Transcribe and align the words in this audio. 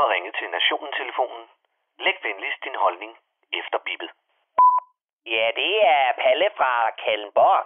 har 0.00 0.08
ringet 0.14 0.34
til 0.38 0.50
Nationen-telefonen. 0.50 1.44
Læg 1.98 2.16
venligst 2.22 2.64
din 2.64 2.74
holdning 2.84 3.12
efter 3.60 3.78
bippet. 3.86 4.10
Ja, 5.26 5.50
det 5.60 5.72
er 5.84 6.12
Palle 6.22 6.48
fra 6.58 6.90
Kallenborg. 6.90 7.64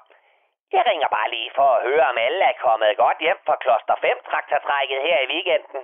Jeg 0.73 0.87
ringer 0.87 1.09
bare 1.09 1.31
lige 1.31 1.51
for 1.55 1.69
at 1.77 1.83
høre, 1.83 2.05
om 2.13 2.19
alle 2.19 2.45
er 2.45 2.63
kommet 2.67 2.97
godt 2.97 3.19
hjem 3.19 3.41
fra 3.47 3.57
Kloster 3.57 3.97
5 4.01 4.19
traktortrækket 4.31 5.01
her 5.09 5.19
i 5.21 5.31
weekenden. 5.35 5.83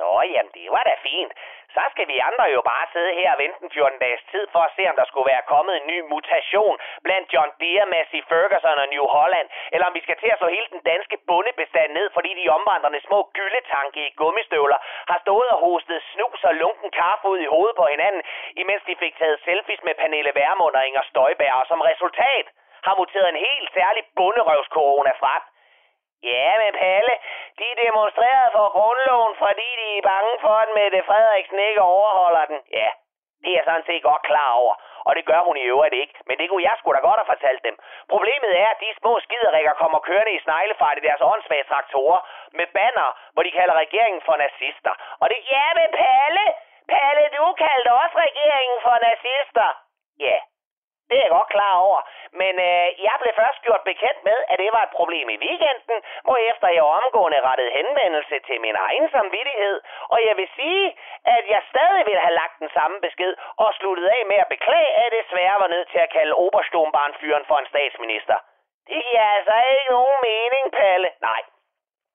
Nå, 0.00 0.12
jamen 0.32 0.52
det 0.58 0.66
var 0.74 0.82
da 0.88 0.94
fint. 1.08 1.32
Så 1.74 1.82
skal 1.92 2.06
vi 2.12 2.26
andre 2.28 2.44
jo 2.56 2.60
bare 2.72 2.86
sidde 2.92 3.12
her 3.20 3.30
og 3.34 3.38
vente 3.42 3.58
en 3.64 3.70
14 3.70 3.98
dages 4.04 4.22
tid 4.32 4.44
for 4.52 4.62
at 4.64 4.74
se, 4.76 4.82
om 4.90 4.96
der 5.00 5.06
skulle 5.08 5.30
være 5.32 5.48
kommet 5.52 5.74
en 5.76 5.86
ny 5.92 5.98
mutation 6.12 6.74
blandt 7.04 7.32
John 7.34 7.50
Deere, 7.60 7.86
Massey 7.94 8.22
Ferguson 8.30 8.82
og 8.82 8.88
New 8.94 9.06
Holland, 9.16 9.48
eller 9.72 9.86
om 9.86 9.94
vi 9.96 10.04
skal 10.06 10.18
til 10.18 10.30
at 10.32 10.38
slå 10.38 10.48
hele 10.56 10.68
den 10.74 10.82
danske 10.92 11.16
bundebestand 11.28 11.90
ned, 11.98 12.06
fordi 12.16 12.30
de 12.40 12.54
omvandrende 12.56 13.00
små 13.08 13.18
gyldetanke 13.36 14.00
i 14.06 14.14
gummistøvler 14.20 14.78
har 15.10 15.18
stået 15.24 15.48
og 15.54 15.58
hostet 15.64 16.02
snus 16.12 16.44
og 16.48 16.54
lunken 16.54 16.90
kaffe 17.00 17.26
ud 17.32 17.38
i 17.38 17.52
hovedet 17.54 17.76
på 17.76 17.86
hinanden, 17.92 18.22
imens 18.62 18.82
de 18.88 18.94
fik 19.02 19.14
taget 19.18 19.38
selfies 19.44 19.82
med 19.86 19.94
Pernille 19.94 20.32
Vermund 20.40 20.74
og 20.78 20.86
Inger 20.86 21.04
Støjberg, 21.10 21.54
og 21.60 21.66
som 21.66 21.80
resultat 21.90 22.46
har 22.86 22.94
muteret 23.00 23.28
en 23.28 23.44
helt 23.46 23.70
særlig 23.78 24.02
bunderøvskorona 24.16 25.12
frem. 25.22 25.42
Ja, 26.30 26.50
men 26.62 26.72
Palle, 26.82 27.14
de 27.58 27.68
demonstrerer 27.84 28.41
for 28.62 28.70
grundloven, 28.78 29.32
fordi 29.44 29.68
de 29.80 29.88
er 29.98 30.08
bange 30.12 30.32
for, 30.44 30.54
at 30.64 30.70
Mette 30.78 31.00
Frederiksen 31.08 31.58
ikke 31.68 31.82
overholder 31.96 32.44
den. 32.50 32.60
Ja, 32.78 32.88
det 33.42 33.50
er 33.50 33.56
jeg 33.58 33.66
sådan 33.68 33.88
set 33.88 34.02
godt 34.10 34.22
klar 34.30 34.50
over, 34.62 34.74
og 35.06 35.12
det 35.16 35.24
gør 35.30 35.40
hun 35.48 35.56
i 35.62 35.68
øvrigt 35.72 35.96
ikke. 36.02 36.14
Men 36.28 36.34
det 36.40 36.46
kunne 36.48 36.66
jeg 36.68 36.76
sgu 36.78 36.88
da 36.92 37.00
godt 37.08 37.20
have 37.22 37.32
fortalt 37.34 37.62
dem. 37.68 37.76
Problemet 38.14 38.52
er, 38.62 38.68
at 38.74 38.80
de 38.84 38.98
små 39.00 39.12
skiderikker 39.26 39.74
kommer 39.82 39.98
kørende 40.08 40.32
i 40.36 40.44
sneglefart 40.46 40.98
i 40.98 41.06
deres 41.08 41.22
åndssvage 41.30 41.70
traktorer 41.72 42.20
med 42.58 42.66
banner, 42.76 43.08
hvor 43.32 43.42
de 43.46 43.56
kalder 43.58 43.74
regeringen 43.84 44.22
for 44.28 44.36
nazister. 44.44 44.94
Og 45.20 45.26
det 45.30 45.38
ja, 45.54 45.66
men 45.78 45.88
Palle, 46.02 46.44
Palle, 46.92 47.24
du 47.36 47.44
kaldte 47.64 47.90
også 48.02 48.16
regeringen 48.26 48.78
for 48.86 48.96
nazister. 49.08 49.68
Ja, 50.26 50.36
det 51.12 51.18
er 51.20 51.26
jeg 51.26 51.36
godt 51.38 51.54
klar 51.56 51.74
over. 51.86 52.00
Men 52.40 52.54
øh, 52.68 52.86
jeg 53.06 53.16
blev 53.22 53.32
først 53.42 53.58
gjort 53.66 53.82
bekendt 53.90 54.20
med, 54.28 54.38
at 54.50 54.56
det 54.62 54.70
var 54.76 54.82
et 54.84 54.96
problem 54.98 55.26
i 55.34 55.40
weekenden, 55.46 55.98
hvor 56.26 56.38
efter 56.50 56.68
jeg 56.76 56.84
omgående 56.98 57.40
rettede 57.48 57.72
henvendelse 57.78 58.36
til 58.48 58.58
min 58.66 58.76
egen 58.86 59.06
samvittighed. 59.14 59.76
Og 60.14 60.18
jeg 60.28 60.34
vil 60.40 60.48
sige, 60.58 60.84
at 61.36 61.44
jeg 61.54 61.62
stadig 61.72 62.02
ville 62.08 62.22
have 62.26 62.38
lagt 62.42 62.56
den 62.62 62.70
samme 62.76 62.96
besked 63.06 63.32
og 63.62 63.68
sluttet 63.78 64.06
af 64.16 64.22
med 64.30 64.38
at 64.44 64.52
beklage, 64.54 64.90
at 65.02 65.12
det 65.16 65.24
svære 65.30 65.56
var 65.64 65.70
nødt 65.74 65.88
til 65.92 66.00
at 66.06 66.12
kalde 66.16 66.34
Oberstombarnfyren 66.44 67.44
for 67.50 67.56
en 67.58 67.70
statsminister. 67.72 68.36
Det 68.88 69.00
giver 69.06 69.26
altså 69.36 69.54
ikke 69.70 69.90
nogen 69.96 70.18
mening, 70.30 70.64
Palle. 70.78 71.08
Nej, 71.28 71.42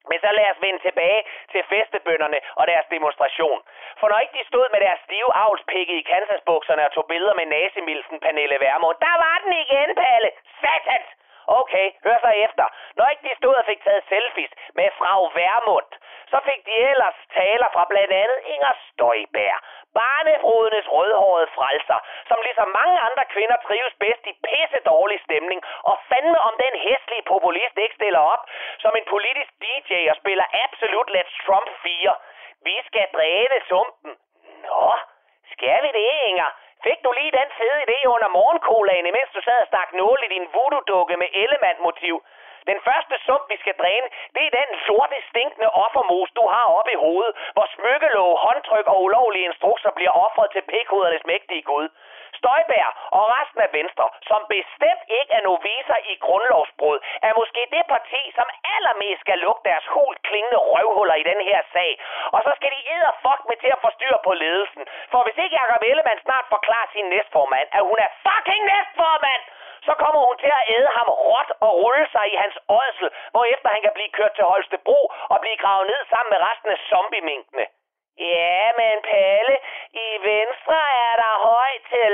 men 0.09 0.19
så 0.23 0.29
lad 0.37 0.47
os 0.53 0.61
vende 0.65 0.79
tilbage 0.87 1.21
til 1.51 1.61
festebønderne 1.71 2.39
og 2.59 2.63
deres 2.71 2.87
demonstration. 2.95 3.59
For 3.99 4.07
når 4.09 4.19
ikke 4.19 4.37
de 4.39 4.49
stod 4.51 4.65
med 4.73 4.79
deres 4.85 4.99
stive 5.07 5.31
avlspikke 5.43 5.93
i 5.99 6.07
kansasbukserne 6.11 6.85
og 6.85 6.91
tog 6.91 7.05
billeder 7.11 7.35
med 7.39 7.45
nazimilsen 7.45 8.19
Pernille 8.19 8.57
Vermund, 8.65 8.97
der 9.07 9.15
var 9.25 9.35
den 9.43 9.53
igen, 9.63 9.89
Palle! 10.01 10.29
Satans! 10.61 11.07
Okay, 11.47 11.87
hør 12.05 12.17
så 12.25 12.31
efter. 12.45 12.65
Når 12.97 13.07
ikke 13.11 13.27
de 13.29 13.35
stod 13.41 13.55
og 13.55 13.65
fik 13.65 13.83
taget 13.83 14.03
selfies 14.09 14.51
med 14.73 14.89
frau 14.99 15.21
Værmund, 15.35 15.91
så 16.31 16.37
fik 16.47 16.61
de 16.65 16.75
ellers 16.91 17.17
taler 17.39 17.67
fra 17.73 17.83
blandt 17.91 18.13
andet 18.21 18.39
Inger 18.53 18.73
Støjbær, 18.87 19.55
barnefrodenes 20.01 20.87
rødhårede 20.95 21.47
frelser, 21.57 21.99
som 22.29 22.37
ligesom 22.47 22.69
mange 22.79 22.97
andre 23.07 23.25
kvinder 23.33 23.57
trives 23.67 23.95
bedst 24.03 24.23
i 24.31 24.33
pisse 24.47 24.79
dårlig 24.91 25.19
stemning, 25.27 25.59
og 25.89 25.95
fandme 26.09 26.39
om 26.47 26.53
den 26.63 26.73
hæslige 26.85 27.27
populist 27.33 27.77
ikke 27.77 27.99
stiller 28.01 28.23
op 28.33 28.43
som 28.83 28.91
en 28.99 29.05
politisk 29.13 29.51
DJ 29.63 29.91
og 30.11 30.15
spiller 30.21 30.45
Absolut 30.65 31.09
Let's 31.15 31.35
Trump 31.45 31.69
4. 31.83 32.15
Vi 32.67 32.75
skal 32.87 33.05
dræne 33.17 33.57
sumpen. 33.69 34.11
Nå, 34.65 34.87
skal 35.53 35.77
vi 35.85 35.89
det, 35.99 36.11
Inger? 36.29 36.49
Fik 36.87 36.99
du 37.05 37.11
lige 37.19 37.37
den 37.41 37.49
fede 37.59 37.79
idé 37.85 37.99
under 38.15 38.29
morgenkolaen, 38.37 39.05
imens 39.11 39.31
du 39.35 39.41
sad 39.47 39.59
og 39.63 39.67
stak 39.71 39.89
nål 39.99 40.19
i 40.25 40.33
din 40.35 40.45
voodoo-dukke 40.55 41.15
med 41.21 41.29
elemand-motiv? 41.43 42.15
Den 42.71 42.79
første 42.87 43.15
sump, 43.25 43.43
vi 43.53 43.57
skal 43.63 43.75
dræne, 43.81 44.07
det 44.35 44.43
er 44.45 44.57
den 44.59 44.69
lorte 44.87 45.17
stinkende 45.29 45.69
offermos, 45.85 46.29
du 46.39 46.43
har 46.53 46.65
oppe 46.77 46.91
i 46.95 47.01
hovedet, 47.05 47.33
hvor 47.55 47.67
smykkelov, 47.75 48.29
håndtryk 48.45 48.87
og 48.93 48.97
ulovlige 49.05 49.47
instrukser 49.49 49.91
bliver 49.97 50.13
offret 50.25 50.49
til 50.51 50.63
pikhudernes 50.71 51.25
mægtige 51.31 51.63
Gud. 51.71 51.87
Støjbær 52.39 52.87
og 53.17 53.23
resten 53.37 53.61
af 53.67 53.73
Venstre, 53.77 54.05
som 54.29 54.41
bestemt 54.55 55.03
ikke 55.19 55.33
er 55.33 55.43
noviser 55.49 55.99
i 56.11 56.13
grundlovsbrud, 56.25 56.97
er 57.27 57.33
måske 57.39 57.61
det 57.75 57.83
parti, 57.93 58.21
som 58.37 58.47
allermest 58.75 59.21
skal 59.21 59.37
lukke 59.45 59.63
deres 59.69 59.85
hult 59.93 60.19
klingende 60.27 60.59
røvhuller 60.71 61.15
i 61.15 61.27
den 61.31 61.41
her 61.49 61.61
sag. 61.73 61.91
Og 62.35 62.39
så 62.45 62.51
skal 62.55 62.71
de 62.71 62.77
fuck 63.27 63.41
med 63.49 63.57
til 63.63 63.71
at 63.75 63.83
forstyrre 63.87 64.19
på 64.27 64.33
ledelsen. 64.43 64.83
For 65.11 65.19
hvis 65.23 65.37
ikke 65.43 65.57
Jacob 65.59 65.81
Ellemann 65.89 66.19
snart 66.25 66.45
forklarer 66.55 66.89
sin 66.95 67.07
næstformand, 67.13 67.67
at 67.77 67.83
hun 67.89 67.97
er 68.05 68.09
fucking 68.25 68.63
næstformand, 68.71 69.43
så 69.87 69.93
kommer 70.03 70.21
hun 70.27 70.37
til 70.43 70.51
at 70.59 70.67
æde 70.75 70.89
ham 70.97 71.09
råt 71.27 71.49
og 71.65 71.71
rulle 71.81 72.05
sig 72.13 72.25
i 72.33 72.35
hans 72.43 72.57
ådsel, 72.79 73.09
hvorefter 73.33 73.69
han 73.75 73.81
kan 73.85 73.95
blive 73.97 74.15
kørt 74.17 74.33
til 74.35 74.49
Holstebro 74.51 74.99
og 75.33 75.37
blive 75.43 75.61
gravet 75.63 75.85
ned 75.91 76.01
sammen 76.11 76.31
med 76.33 76.39
resten 76.49 76.69
af 76.75 76.79
zombieminkene. 76.89 77.65
Ja, 78.35 78.61
men 78.81 78.95
Palle, 79.09 79.55
i 80.05 80.07
venstre 80.31 80.79
er 81.05 81.13
der 81.23 81.33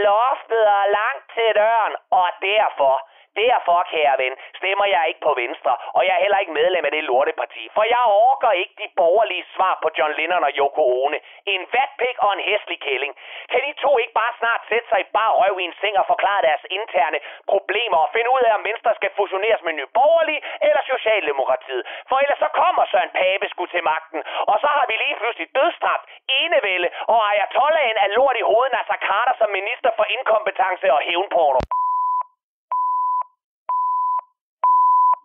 loftet 0.07 0.65
og 0.77 0.85
langt 0.97 1.25
til 1.35 1.49
døren, 1.59 1.95
og 2.19 2.27
derfor 2.41 2.95
Derfor, 3.41 3.77
kære 3.93 4.15
ven, 4.23 4.33
stemmer 4.59 4.85
jeg 4.95 5.03
ikke 5.09 5.23
på 5.27 5.33
Venstre, 5.43 5.73
og 5.97 6.01
jeg 6.07 6.13
er 6.15 6.23
heller 6.25 6.39
ikke 6.43 6.57
medlem 6.61 6.85
af 6.85 6.91
det 6.91 7.03
lorteparti, 7.03 7.63
for 7.75 7.83
jeg 7.93 8.03
orker 8.29 8.51
ikke 8.61 8.75
de 8.83 8.87
borgerlige 9.01 9.45
svar 9.55 9.73
på 9.83 9.87
John 9.97 10.13
Lennon 10.19 10.47
og 10.47 10.53
Yoko 10.59 10.83
Ono. 11.03 11.17
En 11.53 11.61
vatpik 11.73 12.17
og 12.25 12.31
en 12.33 12.43
hæslig 12.49 12.79
kælling. 12.87 13.13
Kan 13.51 13.61
de 13.67 13.73
to 13.83 13.91
ikke 14.01 14.15
bare 14.21 14.33
snart 14.39 14.61
sætte 14.69 14.87
sig 14.89 14.99
i 15.01 15.11
bare 15.17 15.33
røv 15.41 15.55
i 15.59 15.63
en 15.69 15.75
seng 15.81 15.95
og 16.01 16.05
forklare 16.13 16.41
deres 16.47 16.63
interne 16.79 17.19
problemer 17.53 17.99
og 18.05 18.09
finde 18.15 18.29
ud 18.35 18.43
af, 18.47 18.53
om 18.59 18.63
Venstre 18.69 18.91
skal 18.99 19.11
fusioneres 19.19 19.61
med 19.65 19.73
Nye 19.73 19.91
Borgerlige 19.99 20.41
eller 20.67 20.83
Socialdemokratiet? 20.93 21.83
For 22.09 22.17
ellers 22.23 22.39
så 22.45 22.49
kommer 22.61 22.83
Søren 22.91 23.11
Pape 23.19 23.45
sgu 23.49 23.65
til 23.65 23.83
magten, 23.91 24.21
og 24.51 24.55
så 24.63 24.69
har 24.77 24.85
vi 24.89 24.95
lige 25.03 25.19
pludselig 25.21 25.47
dødstraf, 25.57 26.01
enevælde 26.41 26.89
og 27.13 27.19
Ayatollahen 27.29 27.97
af 28.05 28.09
lort 28.15 28.37
i 28.41 28.47
hovedet 28.49 28.73
Nasser 28.75 28.99
Carter 29.07 29.35
som 29.41 29.49
minister 29.59 29.89
for 29.97 30.05
inkompetence 30.15 30.87
og 30.95 30.99
hævnporno. 31.07 31.61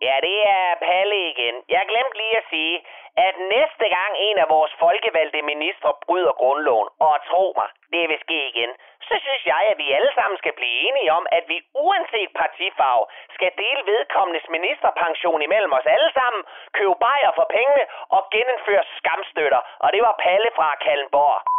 Ja, 0.07 0.15
det 0.27 0.37
er 0.57 0.75
Palle 0.87 1.17
igen. 1.31 1.55
Jeg 1.75 1.83
glemte 1.91 2.17
lige 2.17 2.37
at 2.37 2.45
sige, 2.49 2.75
at 3.25 3.33
næste 3.55 3.85
gang 3.97 4.11
en 4.27 4.37
af 4.43 4.47
vores 4.49 4.73
folkevalgte 4.83 5.41
ministre 5.41 5.93
bryder 6.05 6.33
grundloven, 6.41 6.89
og 6.99 7.13
tro 7.29 7.45
mig, 7.59 7.69
det 7.93 8.09
vil 8.09 8.19
ske 8.25 8.39
igen, 8.51 8.71
så 9.07 9.15
synes 9.25 9.43
jeg, 9.45 9.61
at 9.71 9.77
vi 9.77 9.91
alle 9.97 10.11
sammen 10.17 10.37
skal 10.37 10.53
blive 10.59 10.75
enige 10.87 11.13
om, 11.17 11.23
at 11.37 11.43
vi 11.51 11.57
uanset 11.85 12.31
partifarve 12.41 13.05
skal 13.35 13.51
dele 13.61 13.81
vedkommendes 13.91 14.49
ministerpension 14.49 15.41
imellem 15.41 15.73
os 15.73 15.87
alle 15.95 16.11
sammen, 16.19 16.41
købe 16.77 16.95
bajer 17.05 17.31
for 17.35 17.45
pengene 17.55 17.83
og 18.15 18.21
genindføre 18.33 18.83
skamstøtter. 18.97 19.61
Og 19.83 19.93
det 19.93 20.01
var 20.01 20.21
Palle 20.23 20.49
fra 20.55 20.75
Kallenborg. 20.85 21.58